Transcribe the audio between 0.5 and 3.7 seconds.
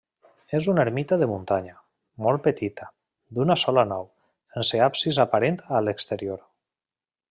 És una ermita de muntanya, molt petita, d'una